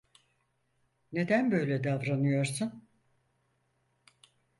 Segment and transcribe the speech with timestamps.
[1.11, 2.87] Neden böyle davranıyorsun?